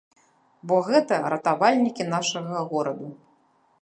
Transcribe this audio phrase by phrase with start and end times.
[0.69, 3.07] Бо гэта ратавальнікі нашага гораду.